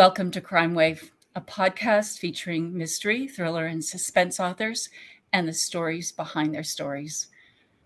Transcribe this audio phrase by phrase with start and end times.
[0.00, 4.88] Welcome to Crime Wave, a podcast featuring mystery, thriller, and suspense authors
[5.34, 7.26] and the stories behind their stories.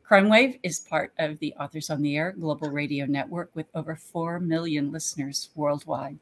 [0.05, 3.97] Crime Wave is part of the Authors on the Air global radio network with over
[3.97, 6.16] 4 million listeners worldwide.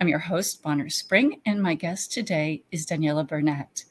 [0.00, 3.84] I'm your host, Bonnar Spring, and my guest today is Daniella Bernett.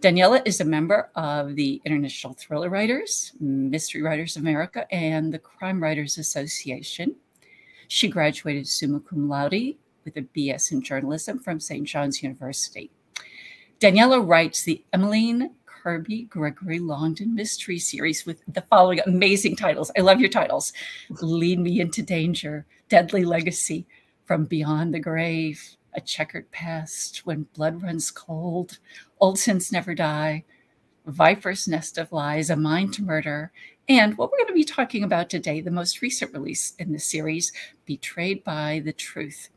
[0.00, 5.82] Daniella is a member of the International Thriller Writers, Mystery Writers America, and the Crime
[5.82, 7.16] Writers Association.
[7.88, 11.86] She graduated summa cum laude with a BS in journalism from St.
[11.86, 12.90] John's University.
[13.78, 19.90] Daniella writes the Emmeline Kirby Gregory Longdon mystery series with the following amazing titles.
[19.96, 20.72] I love your titles
[21.22, 23.86] Lead Me into Danger, Deadly Legacy,
[24.26, 28.78] From Beyond the Grave, A Checkered Past, When Blood Runs Cold,
[29.20, 30.44] Old Sins Never Die,
[31.06, 33.50] Viper's Nest of Lies, A Mind to Murder,
[33.88, 36.98] and what we're going to be talking about today, the most recent release in the
[36.98, 37.52] series,
[37.86, 39.48] Betrayed by the Truth.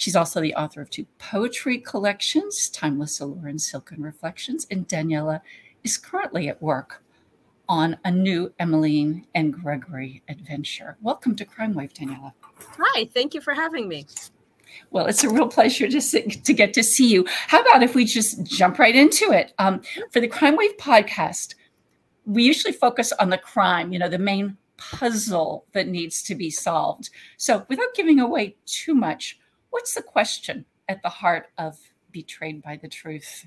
[0.00, 4.66] She's also the author of two poetry collections, Timeless Allure and Silken Reflections.
[4.70, 5.42] And Daniella
[5.84, 7.02] is currently at work
[7.68, 10.96] on a new Emmeline and Gregory adventure.
[11.02, 12.32] Welcome to Crime Wave, Daniella.
[12.78, 14.06] Hi, thank you for having me.
[14.90, 17.26] Well, it's a real pleasure to, see, to get to see you.
[17.28, 19.52] How about if we just jump right into it?
[19.58, 21.56] Um, for the Crime Wave podcast,
[22.24, 26.48] we usually focus on the crime, you know, the main puzzle that needs to be
[26.48, 27.10] solved.
[27.36, 29.36] So, without giving away too much,
[29.70, 31.78] What's the question at the heart of
[32.10, 33.46] Betrayed by the Truth?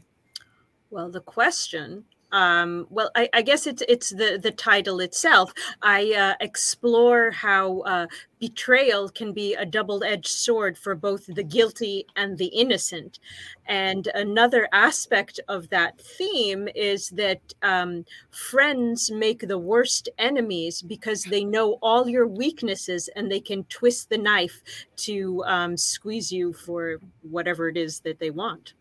[0.90, 5.54] Well, the question um, well, I, I, guess it's it's the the title itself.
[5.84, 8.08] I uh, explore how uh,
[8.40, 13.20] betrayal can be a double edged sword for both the guilty and the innocent.
[13.68, 21.24] And another aspect of that theme is that um, friends make the worst enemies because
[21.26, 24.64] they know all your weaknesses and they can twist the knife
[24.98, 28.74] to um, squeeze you for whatever it is that they want.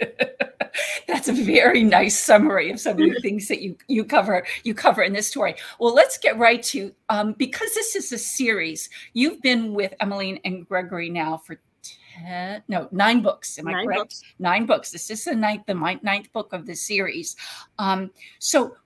[1.08, 4.74] That's a very nice summary of some of the things that you you cover you
[4.74, 5.54] cover in this story.
[5.78, 8.88] Well, let's get right to um, because this is a series.
[9.12, 13.58] You've been with Emmeline and Gregory now for ten, no, nine books.
[13.58, 14.00] Am I nine correct?
[14.00, 14.22] Books.
[14.38, 14.90] Nine books.
[14.90, 17.36] This is the ninth, the ninth book of the series.
[17.78, 18.76] Um, so,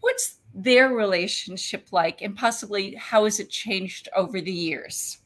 [0.00, 5.18] what's their relationship like, and possibly how has it changed over the years?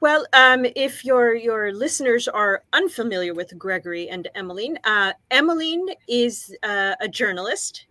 [0.00, 6.54] Well, um, if your your listeners are unfamiliar with Gregory and Emmeline, uh, Emmeline is
[6.62, 7.86] uh, a journalist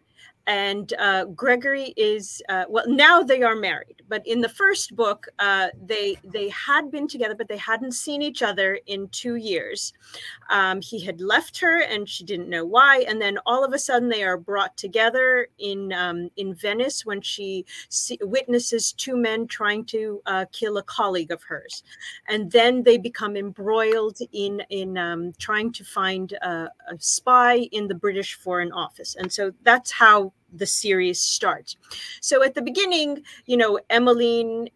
[0.47, 5.27] and uh, Gregory is uh, well now they are married, but in the first book
[5.39, 9.93] uh, they they had been together, but they hadn't seen each other in two years.
[10.49, 13.05] Um, he had left her, and she didn't know why.
[13.07, 17.21] And then all of a sudden they are brought together in um, in Venice when
[17.21, 21.83] she see, witnesses two men trying to uh, kill a colleague of hers,
[22.27, 27.87] and then they become embroiled in in um, trying to find a, a spy in
[27.87, 31.75] the British Foreign Office, and so that's how the series starts.
[32.22, 34.69] So at the beginning, you know, Emmeline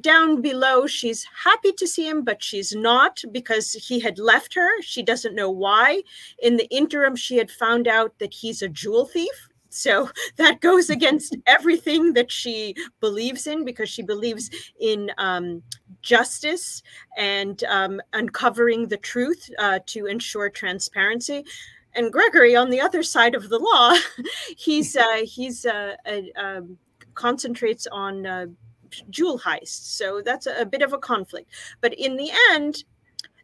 [0.00, 4.68] down below she's happy to see him but she's not because he had left her.
[4.82, 6.02] She doesn't know why.
[6.42, 9.48] In the interim she had found out that he's a jewel thief.
[9.70, 15.62] So that goes against everything that she believes in because she believes in um,
[16.02, 16.82] justice
[17.16, 21.44] and um, uncovering the truth uh, to ensure transparency
[21.94, 23.94] and Gregory on the other side of the law,
[24.56, 25.96] he's uh, he's uh,
[26.36, 26.78] um,
[27.14, 28.46] concentrates on uh,
[29.08, 29.96] jewel heists.
[29.96, 31.50] So that's a, a, bit of a conflict.
[31.80, 32.84] But in the end,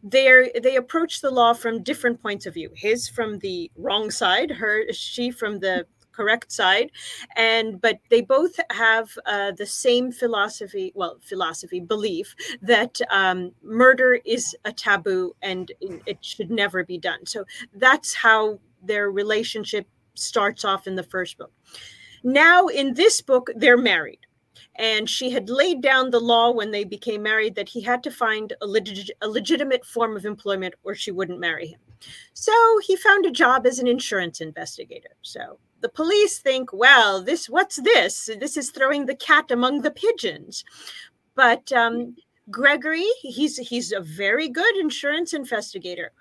[0.02, 2.70] they they approach the law from different points of view.
[2.74, 5.86] His from the wrong side, her she from the
[6.16, 6.91] correct side
[7.37, 14.18] and but they both have uh, the same philosophy well philosophy belief that um, murder
[14.24, 20.65] is a taboo and it should never be done so that's how their relationship starts
[20.65, 21.53] off in the first book
[22.24, 24.21] now in this book they're married
[24.78, 28.10] and she had laid down the law when they became married that he had to
[28.10, 31.80] find a, leg- a, legitimate form of employment or she wouldn't marry him.
[32.34, 32.53] So
[32.83, 35.16] he found a job as an insurance investigator.
[35.22, 38.30] So the police think, well, this what's this?
[38.40, 40.64] This is throwing the cat among the pigeons.
[41.34, 42.16] But um,
[42.50, 46.12] Gregory, he's he's a very good insurance investigator,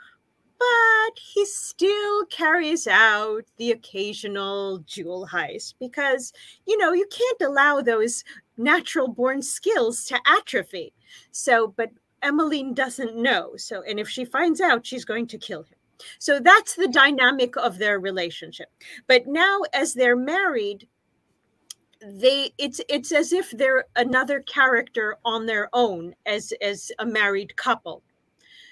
[0.60, 6.34] but he still carries out the occasional jewel heist because
[6.66, 8.24] you know you can't allow those
[8.58, 10.94] natural born skills to atrophy.
[11.32, 11.92] So, but
[12.22, 13.54] Emmeline doesn't know.
[13.56, 15.75] So, and if she finds out, she's going to kill him.
[16.20, 18.70] So that's the dynamic of their relationship.
[19.08, 20.88] But now, as they're married,
[22.02, 27.56] they it's it's as if they're another character on their own as as a married
[27.56, 28.04] couple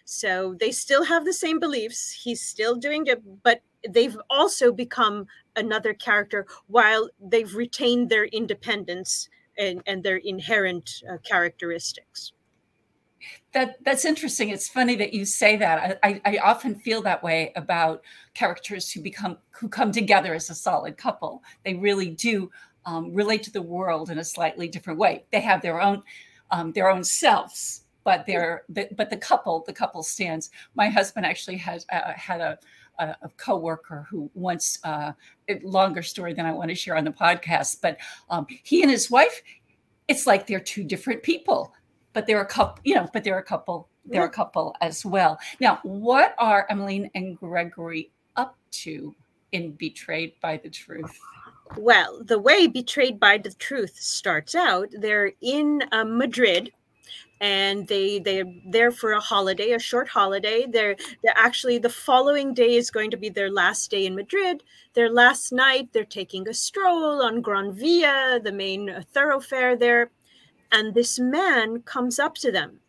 [0.06, 5.26] so they still have the same beliefs he's still doing it but they've also become
[5.56, 12.33] another character while they've retained their independence and, and their inherent uh, characteristics
[13.54, 14.50] that that's interesting.
[14.50, 16.00] It's funny that you say that.
[16.04, 18.02] I, I, I, often feel that way about
[18.34, 21.44] characters who become who come together as a solid couple.
[21.64, 22.52] They really do
[22.86, 25.26] um, relate to the world in a slightly different way.
[25.32, 26.04] They have their own
[26.52, 30.50] um, their own selves, but they're the, but the couple the couple stands.
[30.76, 32.58] My husband actually has uh, had a
[33.00, 35.14] a, a coworker who once uh,
[35.64, 37.98] longer story than I want to share on the podcast, but
[38.30, 39.42] um, he and his wife,
[40.08, 41.74] it's like they're two different people,
[42.14, 43.90] but they're a couple, you know, but there are a couple.
[44.06, 45.40] They're a couple as well.
[45.62, 49.16] Now, what are Emmeline and Gregory up to
[49.54, 51.18] in Betrayed by the Truth?
[51.78, 56.72] Well, the way Betrayed by the Truth starts out, they're in uh, Madrid
[57.44, 60.66] and they they're there for a holiday, a short holiday.
[60.66, 64.64] They're they're actually the following day is going to be their last day in Madrid.
[64.94, 70.12] Their last night, they're taking a stroll on Gran Via, the main uh, thoroughfare there,
[70.74, 72.82] and this man comes up to them,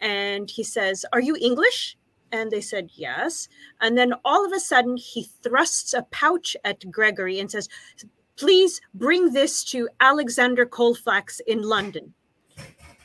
[0.00, 1.96] and he says, "Are you English?"
[2.32, 3.48] And they said, Yes.
[3.80, 7.70] And then all of a sudden, he thrusts a pouch at Gregory and says,
[8.36, 12.12] Please bring this to Alexander Colfax in London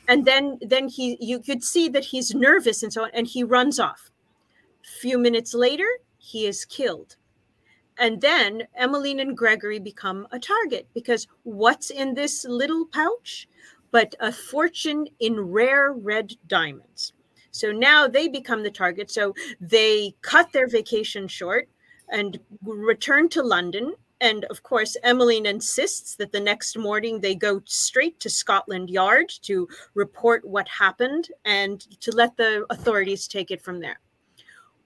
[0.08, 3.42] and then then he you could see that he's nervous and so on and he
[3.42, 4.10] runs off
[4.84, 5.86] a few minutes later
[6.18, 7.16] he is killed
[7.98, 13.48] and then emmeline and gregory become a target because what's in this little pouch
[13.94, 17.12] but a fortune in rare red diamonds.
[17.52, 19.08] So now they become the target.
[19.08, 21.68] So they cut their vacation short
[22.08, 23.94] and return to london.
[24.20, 29.32] And of course, Emmeline insists that the next morning they go straight to Scotland Yard
[29.42, 34.00] to report what happened and to let the authorities take it from there.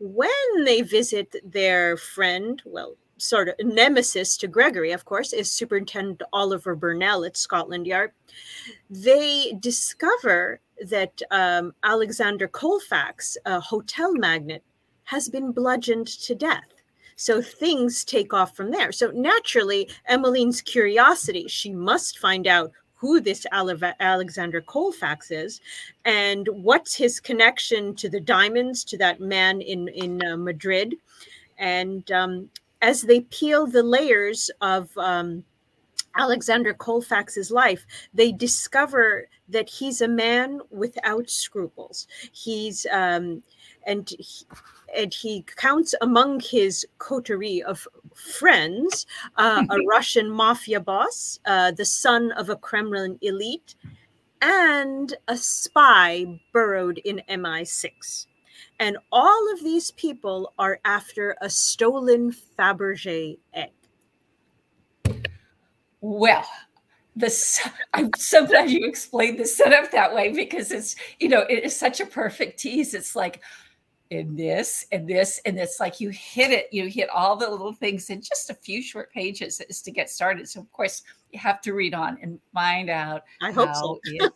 [0.01, 6.23] When they visit their friend, well, sort of nemesis to Gregory, of course, is Superintendent
[6.33, 8.13] Oliver Burnell at Scotland Yard.
[8.89, 14.63] They discover that um, Alexander Colfax, a hotel magnate,
[15.05, 16.63] has been bludgeoned to death.
[17.17, 18.93] So things take off from there.
[18.93, 25.61] So naturally, Emmeline's curiosity, she must find out who this Alexander Colfax is
[26.05, 30.97] and what's his connection to the diamonds, to that man in, in uh, Madrid.
[31.59, 32.51] And um,
[32.83, 35.45] as they peel the layers of um,
[36.17, 42.07] Alexander Colfax's life, they discover that he's a man without scruples.
[42.33, 43.43] He's um,
[43.87, 44.47] and he,
[44.97, 51.85] and he counts among his coterie of friends uh, a Russian mafia boss, uh, the
[51.85, 53.75] son of a Kremlin elite,
[54.41, 58.27] and a spy burrowed in MI6.
[58.81, 63.73] And all of these people are after a stolen Fabergé egg.
[66.01, 66.49] Well,
[67.17, 67.61] this
[67.95, 71.77] I'm so glad you explained the setup that way because it's you know it is
[71.77, 72.95] such a perfect tease.
[72.95, 73.41] It's like
[74.11, 77.75] in this and this and it's like you hit it you hit all the little
[77.75, 81.39] things in just a few short pages is to get started so of course you
[81.39, 84.33] have to read on and find out i hope so it,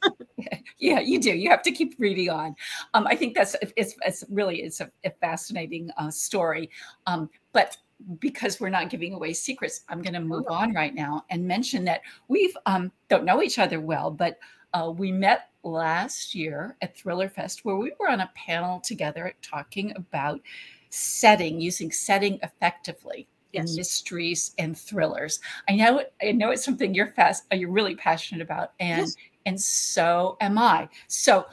[0.79, 2.55] yeah you do you have to keep reading on
[2.95, 6.71] um, i think that's it's, it's really it's a, a fascinating uh, story
[7.07, 7.77] um, but
[8.19, 11.85] because we're not giving away secrets i'm going to move on right now and mention
[11.85, 14.39] that we've um, don't know each other well but
[14.75, 19.35] uh, we met last year at Thriller Fest where we were on a panel together
[19.43, 20.41] talking about
[20.89, 23.71] setting, using setting effectively yes.
[23.71, 25.41] in mysteries and thrillers.
[25.69, 29.17] I know I know it's something you're fast you're really passionate about and yes.
[29.47, 30.89] And so am I.
[31.09, 31.47] So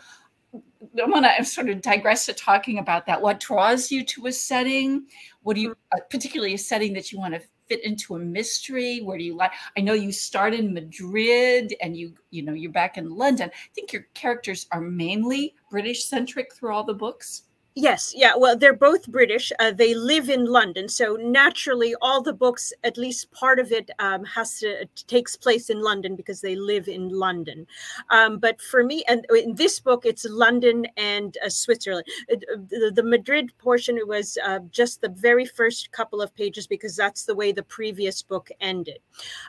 [1.01, 3.21] I want to sort of digress to talking about that.
[3.21, 5.05] What draws you to a setting?
[5.43, 5.97] What do you, mm-hmm.
[5.97, 8.99] uh, particularly a setting that you want to fit into a mystery?
[8.99, 9.51] Where do you like?
[9.77, 13.49] I know you start in Madrid and you, you know, you're back in London.
[13.53, 17.43] I think your characters are mainly British centric through all the books.
[17.75, 18.33] Yes, yeah.
[18.35, 19.51] Well, they're both British.
[19.59, 23.91] Uh, they live in London, so naturally, all the books, at least part of it,
[23.99, 27.67] um, has to takes place in London because they live in London.
[28.09, 32.07] Um, but for me, and in this book, it's London and uh, Switzerland.
[32.31, 32.37] Uh,
[32.69, 37.25] the, the, Madrid portion was uh, just the very first couple of pages because that's
[37.25, 38.99] the way the previous book ended.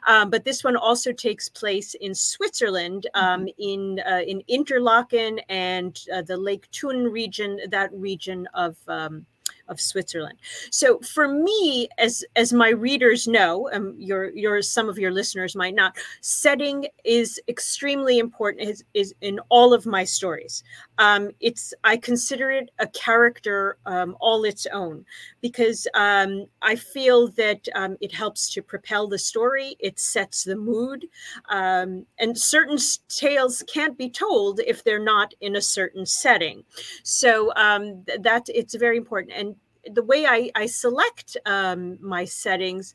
[0.06, 3.48] Um, but this one also takes place in Switzerland, um, mm-hmm.
[3.58, 7.58] in uh, in Interlaken and uh, the Lake Thun region.
[7.70, 9.26] That region region of um,
[9.68, 10.38] of Switzerland.
[10.70, 15.54] So for me, as as my readers know, um, your your some of your listeners
[15.56, 18.68] might not, setting is extremely important.
[18.68, 20.62] Is is in all of my stories.
[21.00, 25.06] Um, it's I consider it a character um, all its own
[25.40, 29.76] because um, I feel that um, it helps to propel the story.
[29.80, 31.06] It sets the mood,
[31.48, 32.76] um, and certain
[33.08, 36.64] tales can't be told if they're not in a certain setting.
[37.02, 39.32] So um, that it's very important.
[39.34, 39.56] And
[39.94, 42.94] the way I, I select my settings,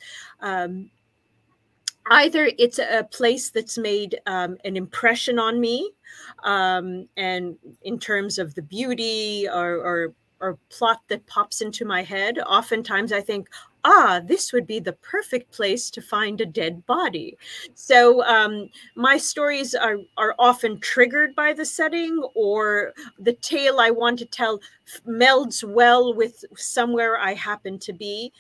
[2.12, 5.92] either it's a place that's made um, an impression on me,
[6.44, 12.04] um, and in terms of the beauty or, or or plot that pops into my
[12.04, 12.40] head.
[12.40, 13.48] Oftentimes, I think,
[13.86, 17.38] ah, this would be the perfect place to find a dead body.
[17.74, 23.92] So um, my stories are, are often triggered by the setting, or the tale I
[23.92, 24.60] want to tell
[25.08, 28.34] melds well with somewhere I happen to be.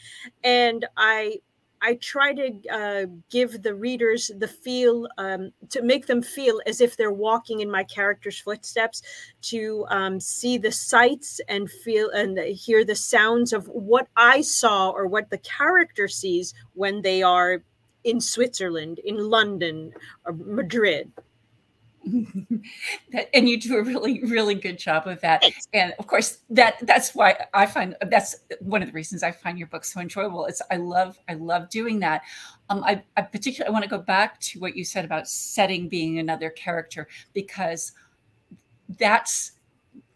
[0.43, 1.39] And I
[1.85, 6.81] I try to uh, give the readers the feel um, to make them feel as
[6.81, 9.03] if they're walking in my character's footsteps,
[9.43, 14.89] to um, see the sights and feel and hear the sounds of what I saw
[14.89, 17.63] or what the character sees when they are
[18.03, 19.91] in Switzerland, in London,
[20.25, 21.11] or Madrid.
[23.33, 25.43] and you do a really really good job of that.
[25.73, 29.57] And of course that that's why i find that's one of the reasons i find
[29.57, 30.45] your book so enjoyable.
[30.45, 32.21] It's i love i love doing that.
[32.69, 35.89] Um i, I particularly i want to go back to what you said about setting
[35.89, 37.93] being another character because
[38.99, 39.53] that's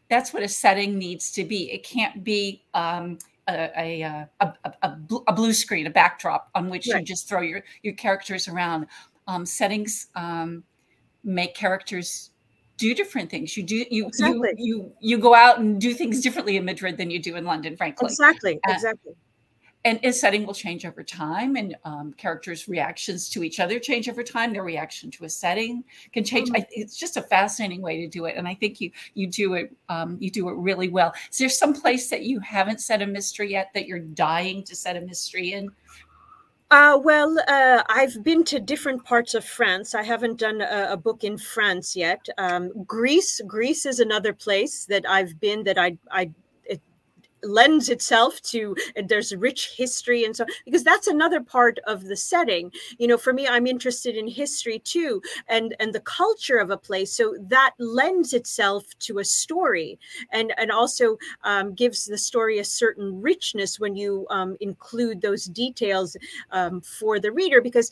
[0.09, 1.71] that's what a setting needs to be.
[1.71, 3.17] It can't be um
[3.47, 4.53] a, a, a,
[4.83, 6.99] a, a blue screen, a backdrop on which right.
[6.99, 8.85] you just throw your, your characters around.
[9.27, 10.63] Um, settings um,
[11.23, 12.31] make characters
[12.79, 13.55] do different things.
[13.55, 14.53] You do you exactly.
[14.57, 17.45] you you you go out and do things differently in Madrid than you do in
[17.45, 18.07] London, frankly.
[18.07, 19.13] Exactly, uh, exactly.
[19.85, 24.09] And its setting will change over time, and um, characters' reactions to each other change
[24.09, 24.51] over time.
[24.51, 26.49] Their reaction to a setting can change.
[26.49, 26.63] Mm-hmm.
[26.63, 29.53] I, it's just a fascinating way to do it, and I think you you do
[29.53, 31.13] it um, you do it really well.
[31.31, 34.75] Is there some place that you haven't set a mystery yet that you're dying to
[34.75, 35.69] set a mystery in?
[36.71, 39.95] Uh, well, uh, I've been to different parts of France.
[39.95, 42.27] I haven't done a, a book in France yet.
[42.37, 46.29] Um, Greece, Greece is another place that I've been that I I
[47.43, 52.71] lends itself to there's rich history and so because that's another part of the setting.
[52.97, 56.77] You know for me i'm interested in history too and and the culture of a
[56.77, 57.13] place.
[57.13, 59.99] So that lends itself to a story
[60.31, 65.45] and and also um, gives the story a certain richness when you um, include those
[65.45, 66.15] details
[66.51, 67.91] um, for the reader because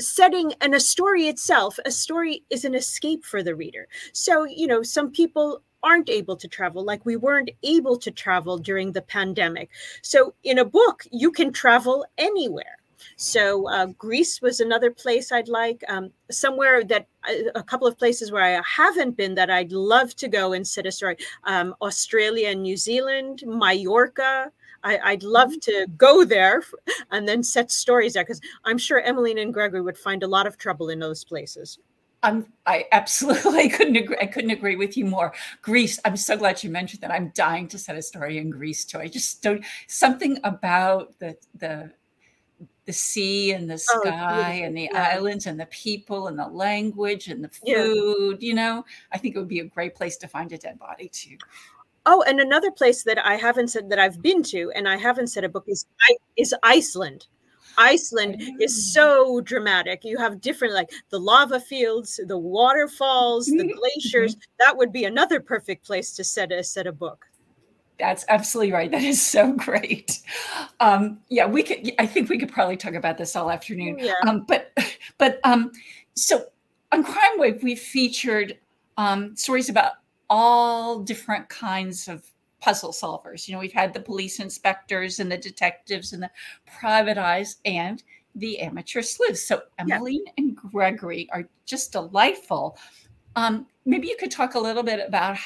[0.00, 3.86] setting and a story itself a story is an escape for the reader.
[4.12, 8.58] So you know some people aren't able to travel, like we weren't able to travel
[8.58, 9.70] during the pandemic.
[10.02, 12.78] So, in a book, you can travel anywhere.
[13.16, 15.84] So, uh, Greece was another place I'd like.
[15.88, 20.16] Um, somewhere that uh, a couple of places where I haven't been that I'd love
[20.16, 21.16] to go and set a story.
[21.44, 24.50] Um, Australia and New Zealand, Mallorca.
[24.86, 26.62] I, would love to go there
[27.10, 30.46] and then set stories there because I'm sure Emmeline and Gregory would find a lot
[30.46, 31.78] of trouble in those places.
[32.24, 34.16] I'm, I absolutely couldn't agree.
[34.20, 35.32] I couldn't agree with you more.
[35.62, 36.00] Greece.
[36.04, 37.12] I'm so glad you mentioned that.
[37.12, 38.98] I'm dying to set a story in Greece too.
[38.98, 41.92] I just don't something about the the
[42.86, 45.12] the sea and the oh, sky oh, and the yeah.
[45.14, 48.38] islands and the people and the language and the food.
[48.40, 48.48] Yeah.
[48.48, 51.08] You know, I think it would be a great place to find a dead body
[51.08, 51.36] too.
[52.06, 55.28] Oh, and another place that I haven't said that I've been to and I haven't
[55.28, 55.86] said a book is
[56.36, 57.26] is Iceland.
[57.78, 60.04] Iceland is so dramatic.
[60.04, 64.36] You have different, like the lava fields, the waterfalls, the glaciers.
[64.58, 67.26] That would be another perfect place to set a set a book.
[67.98, 68.90] That's absolutely right.
[68.90, 70.20] That is so great.
[70.80, 71.92] Um, yeah, we could.
[71.98, 73.98] I think we could probably talk about this all afternoon.
[73.98, 74.14] Yeah.
[74.26, 74.76] Um, but,
[75.18, 75.70] but um,
[76.14, 76.46] so
[76.90, 78.58] on Crime Wave, we featured
[78.96, 79.92] um, stories about
[80.28, 82.24] all different kinds of
[82.64, 83.46] puzzle solvers.
[83.46, 86.30] You know, we've had the police inspectors and the detectives and the
[86.80, 88.02] private eyes and
[88.34, 89.46] the amateur sleuths.
[89.46, 90.32] So Emmeline yeah.
[90.38, 92.78] and Gregory are just delightful.
[93.36, 95.36] Um, maybe you could talk a little bit about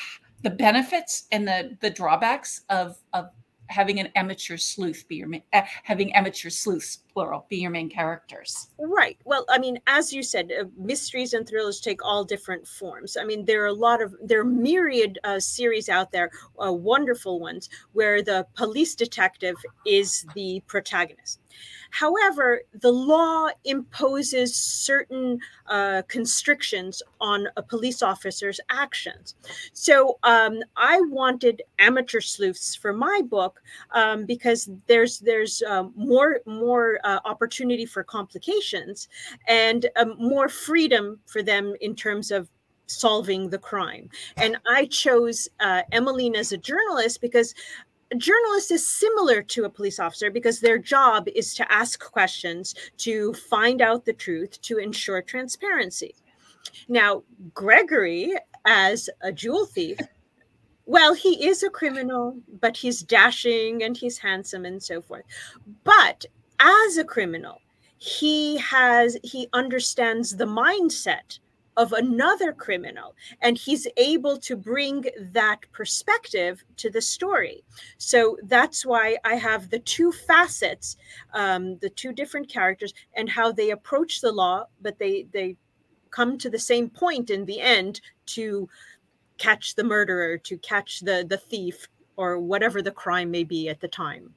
[0.43, 3.31] the benefits and the the drawbacks of of
[3.67, 8.69] having an amateur sleuth be your uh, having amateur sleuths plural, be your main characters.
[8.79, 9.19] Right.
[9.25, 13.17] Well, I mean, as you said, uh, mysteries and thrillers take all different forms.
[13.17, 16.31] I mean, there are a lot of there are myriad uh, series out there,
[16.65, 21.41] uh, wonderful ones, where the police detective is the protagonist.
[21.91, 29.35] However, the law imposes certain uh, constrictions on a police officer's actions.
[29.73, 33.61] So um, I wanted amateur sleuths for my book
[33.93, 39.09] um, because there's there's um, more more uh, opportunity for complications
[39.47, 42.51] and um, more freedom for them in terms of
[42.87, 44.11] solving the crime.
[44.37, 47.55] And I chose uh, Emmeline as a journalist because
[48.11, 52.75] a journalist is similar to a police officer because their job is to ask questions,
[52.99, 56.15] to find out the truth, to ensure transparency.
[56.89, 57.23] Now,
[57.55, 58.35] Gregory,
[58.67, 59.99] as a jewel thief,
[60.85, 65.25] well, he is a criminal, but he's dashing and he's handsome and so forth.
[65.85, 66.25] But
[66.61, 67.61] as a criminal,
[67.99, 71.39] he has he understands the mindset
[71.77, 77.63] of another criminal and he's able to bring that perspective to the story.
[77.99, 80.97] So that's why i have the two facets
[81.35, 85.57] um, the two different characters and how they approach the law but they they
[86.11, 88.69] come to the same point in the end to
[89.39, 91.87] catch the murderer to catch the the thief
[92.17, 94.35] or whatever the crime may be at the time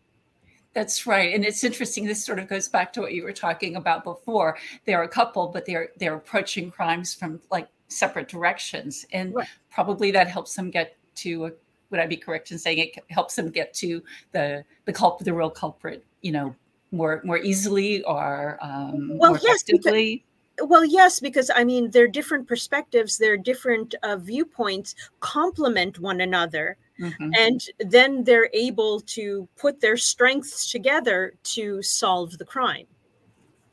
[0.73, 1.33] that's right.
[1.33, 2.05] And it's interesting.
[2.05, 4.57] This sort of goes back to what you were talking about before.
[4.85, 9.05] They're a couple, but they're they're approaching crimes from like separate directions.
[9.11, 9.47] And right.
[9.69, 11.51] probably that helps them get to a,
[11.89, 14.01] would I be correct in saying it helps them get to
[14.31, 16.55] the the culprit, the real culprit, you know,
[16.91, 20.25] more more easily or um, well, more yes, effectively?
[20.59, 26.77] Well yes because i mean their different perspectives their different uh, viewpoints complement one another
[27.01, 27.31] Mm-hmm.
[27.37, 32.85] And then they're able to put their strengths together to solve the crime.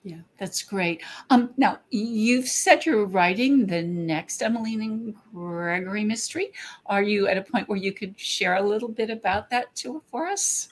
[0.05, 1.03] Yeah, that's great.
[1.29, 6.53] Um, now, you've said you're writing the next Emmeline and Gregory mystery.
[6.87, 10.03] Are you at a point where you could share a little bit about that to
[10.11, 10.69] for us?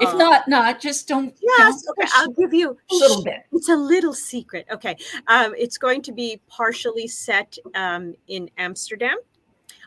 [0.00, 1.34] If uh, not, not just don't.
[1.40, 2.08] Yes, don't okay.
[2.14, 3.44] I'll give you a little bit.
[3.52, 4.66] It's a little secret.
[4.70, 4.96] Okay,
[5.28, 9.16] um, it's going to be partially set um, in Amsterdam,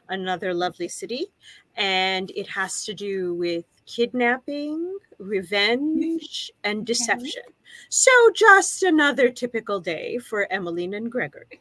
[0.10, 1.28] another lovely city,
[1.76, 7.44] and it has to do with kidnapping, revenge, and deception.
[7.90, 11.60] So, just another typical day for Emmeline and Gregory.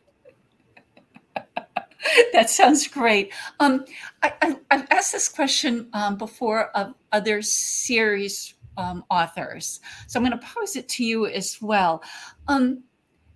[2.32, 3.32] that sounds great.
[3.60, 3.84] Um,
[4.22, 10.38] I, have asked this question um, before of other series um, authors, so I'm going
[10.38, 12.02] to pose it to you as well.
[12.48, 12.82] Um,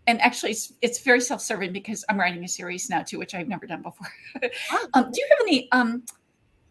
[0.07, 3.49] and actually, it's, it's very self-serving because I'm writing a series now too, which I've
[3.49, 4.09] never done before.
[4.43, 4.87] Oh.
[4.95, 6.03] Um, do you have any um,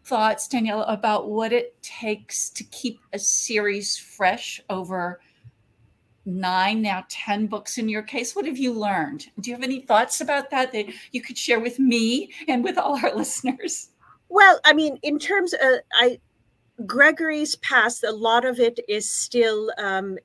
[0.04, 5.20] thoughts, Daniella, about what it takes to keep a series fresh over
[6.24, 8.34] nine, now 10 books in your case?
[8.34, 9.26] What have you learned?
[9.40, 12.78] Do you have any thoughts about that that you could share with me and with
[12.78, 13.88] all our listeners?
[14.28, 16.20] Well, I mean, in terms of, I,
[16.86, 20.18] Gregory's past, a lot of it is still um,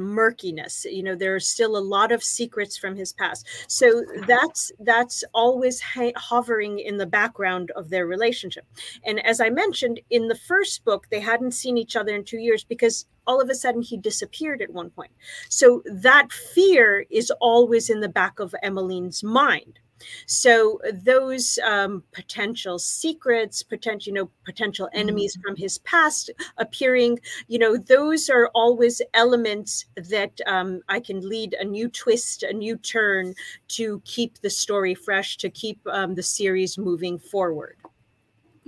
[0.00, 3.46] murkiness you know there are still a lot of secrets from his past.
[3.68, 8.66] So that's that's always ha- hovering in the background of their relationship.
[9.04, 12.38] And as i mentioned in the first book they hadn't seen each other in 2
[12.38, 15.10] years because all of a sudden he disappeared at one point.
[15.48, 19.78] So that fear is always in the back of emmeline's mind
[20.26, 25.42] so those um, potential secrets, potential, you know, potential enemies mm-hmm.
[25.42, 31.54] from his past appearing, you know, those are always elements that um, I can lead
[31.54, 33.34] a new twist, a new turn
[33.68, 37.76] to keep the story fresh, to keep um, the series moving forward.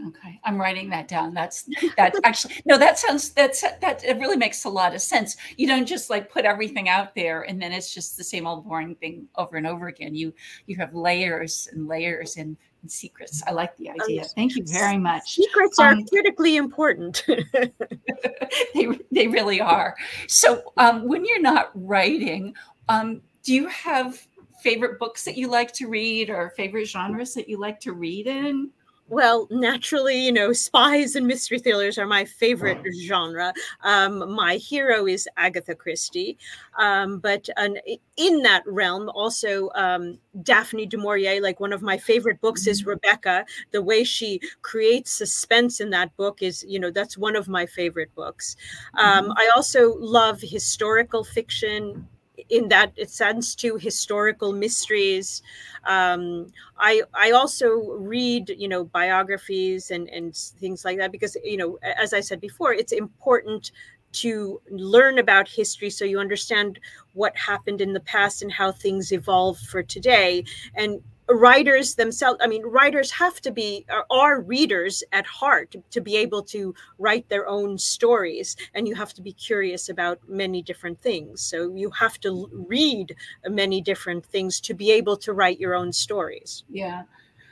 [0.07, 1.35] Okay, I'm writing that down.
[1.35, 2.79] That's that's actually no.
[2.79, 5.37] That sounds that's that it really makes a lot of sense.
[5.57, 8.65] You don't just like put everything out there and then it's just the same old
[8.65, 10.15] boring thing over and over again.
[10.15, 10.33] You
[10.67, 13.43] you have layers and layers and, and secrets.
[13.47, 14.25] I like the idea.
[14.25, 15.35] Thank you very much.
[15.35, 17.25] Secrets are um, critically important.
[18.75, 19.97] they they really are.
[20.29, 22.55] So um, when you're not writing,
[22.89, 24.25] um, do you have
[24.61, 28.29] favorite books that you like to read or favorite genres that you like to read
[28.29, 28.71] in?
[29.09, 33.53] Well, naturally, you know, spies and mystery thrillers are my favorite genre.
[33.83, 36.37] Um, my hero is Agatha Christie,
[36.79, 37.79] um, but an,
[38.17, 41.41] in that realm, also um, Daphne du Maurier.
[41.41, 42.91] Like one of my favorite books is mm-hmm.
[42.91, 43.47] Rebecca.
[43.71, 47.67] The way she creates suspense in that book is, you know, that's one of my
[47.67, 48.57] favorite books.
[48.99, 49.33] Um, mm-hmm.
[49.39, 52.07] I also love historical fiction
[52.49, 55.43] in that it sends to historical mysteries.
[55.85, 61.57] Um, I I also read you know biographies and and things like that because you
[61.57, 63.73] know as I said before, it's important
[64.11, 66.81] to learn about history so you understand
[67.13, 70.43] what happened in the past and how things evolved for today
[70.75, 76.17] and writers themselves i mean writers have to be are readers at heart to be
[76.17, 80.99] able to write their own stories and you have to be curious about many different
[81.01, 83.15] things so you have to read
[83.49, 87.03] many different things to be able to write your own stories yeah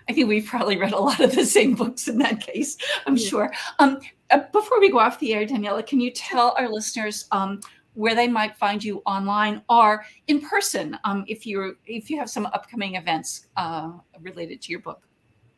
[0.09, 3.17] I think we've probably read a lot of the same books in that case, I'm
[3.17, 3.29] yeah.
[3.29, 3.53] sure.
[3.81, 3.99] Um,
[4.31, 7.61] uh, before we go off the air, Daniella, can you tell our listeners um,
[7.97, 12.31] where they might find you online or in person um, if you if you have
[12.31, 15.03] some upcoming events uh, related to your book.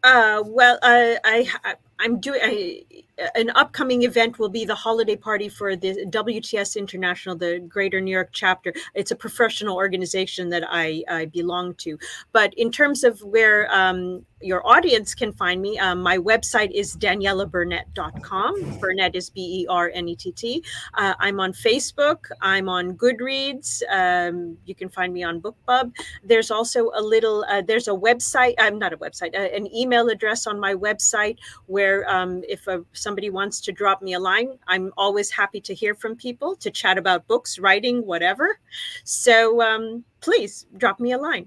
[0.04, 2.40] Uh, well, I, I I'm doing
[3.34, 8.12] an upcoming event will be the holiday party for the WTS International, the Greater New
[8.12, 8.72] York chapter.
[8.94, 11.98] It's a professional organization that I, I belong to.
[12.32, 16.96] But in terms of where um, your audience can find me, um, my website is
[16.96, 18.78] daniellabernett.com.
[18.78, 20.64] Bernett is B E R N E T T.
[20.94, 22.30] Uh, I'm on Facebook.
[22.40, 23.82] I'm on Goodreads.
[23.90, 25.92] Um, you can find me on BookBub.
[26.22, 27.44] There's also a little.
[27.48, 28.54] Uh, there's a website.
[28.58, 29.34] I'm uh, not a website.
[29.34, 34.02] Uh, an email address on my website where um, if a, somebody wants to drop
[34.02, 38.04] me a line, I'm always happy to hear from people to chat about books, writing,
[38.04, 38.58] whatever.
[39.04, 41.46] So um, please drop me a line.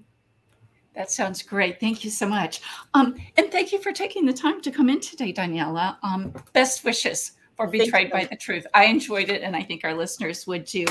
[0.96, 1.80] That sounds great.
[1.80, 2.62] Thank you so much.
[2.96, 6.00] Um, and thank you for taking the time to come in today, Daniella.
[6.02, 8.66] Um, best wishes for Betrayed by the Truth.
[8.74, 10.88] I enjoyed it, and I think our listeners would too.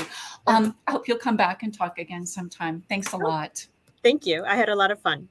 [0.47, 2.81] Um, I hope you'll come back and talk again sometime.
[2.87, 3.67] Thanks a lot.
[4.03, 4.45] Thank you.
[4.45, 5.27] I had a lot of fun.